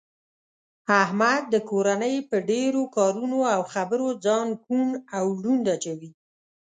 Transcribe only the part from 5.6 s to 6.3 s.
اچوي.